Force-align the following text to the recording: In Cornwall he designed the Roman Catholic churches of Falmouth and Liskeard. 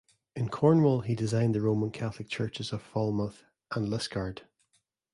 In 0.35 0.49
Cornwall 0.49 1.01
he 1.01 1.13
designed 1.13 1.53
the 1.53 1.61
Roman 1.61 1.91
Catholic 1.91 2.27
churches 2.27 2.73
of 2.73 2.81
Falmouth 2.81 3.43
and 3.69 3.87
Liskeard. 3.87 4.41